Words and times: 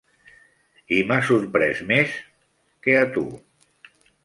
I 0.97 1.01
m'ha 1.11 1.17
sorprès 1.27 1.83
més 1.93 2.17
que 2.87 2.99
a 3.03 3.07
tu. 3.19 3.27